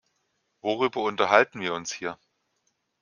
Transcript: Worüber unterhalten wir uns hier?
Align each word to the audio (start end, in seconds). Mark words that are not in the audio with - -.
Worüber 0.61 1.01
unterhalten 1.03 1.59
wir 1.61 1.75
uns 1.75 1.91
hier? 1.93 2.17